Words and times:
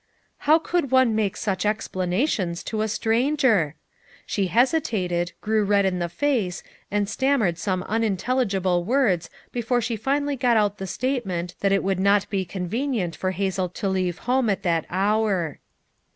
How 0.49 0.57
could 0.57 0.89
one 0.89 1.13
make 1.13 1.37
such 1.37 1.63
explanations 1.63 2.63
to 2.63 2.81
a 2.81 2.87
stranger? 2.87 3.75
She 4.25 4.47
hesitated, 4.47 5.33
grew 5.41 5.63
red 5.63 5.85
in 5.85 5.99
the 5.99 6.09
face 6.09 6.63
and 6.89 7.07
stammered 7.07 7.59
some 7.59 7.83
unintelligible 7.83 8.83
words 8.83 9.29
before 9.51 9.79
she 9.79 9.95
finally 9.95 10.35
got 10.35 10.57
out 10.57 10.79
the 10.79 10.87
statement 10.87 11.53
that 11.59 11.71
it 11.71 11.83
would 11.83 11.99
not 11.99 12.27
be 12.31 12.45
convenient 12.45 13.15
for 13.15 13.29
Hazel 13.29 13.69
to 13.69 13.87
leave 13.87 14.17
home 14.25 14.49
at 14.49 14.63
that 14.63 14.85
hour. 14.89 15.59